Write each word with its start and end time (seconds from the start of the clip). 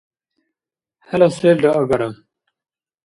ХӀела 1.07 1.29
селра 1.37 1.71
агара. 1.79 2.09